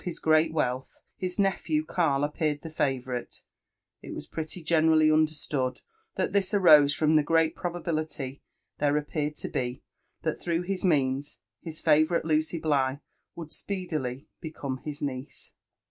[0.03, 3.43] his great wealth, his nephew Karl appeared the favou rite,
[4.01, 5.79] it was pretty generally understood
[6.15, 8.41] that this arose fron^ the great probability
[8.79, 9.83] there appeared to be,
[10.23, 12.99] that, through his means, his favourite Lucy Bligh
[13.35, 15.53] would speedily become his niece.